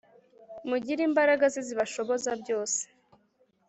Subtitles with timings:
[0.69, 2.81] mugire imbaraga ze zibashoboza byose.